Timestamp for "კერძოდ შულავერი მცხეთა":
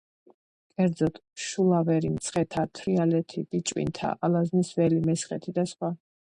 0.77-2.65